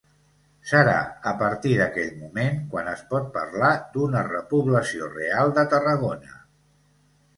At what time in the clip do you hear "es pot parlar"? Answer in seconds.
2.93-3.71